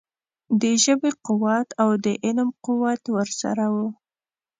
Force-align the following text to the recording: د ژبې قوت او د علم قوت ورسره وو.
د 0.61 0.63
ژبې 0.83 1.11
قوت 1.25 1.67
او 1.81 1.89
د 2.05 2.07
علم 2.25 2.49
قوت 2.65 3.01
ورسره 3.15 3.65
وو. 3.73 3.87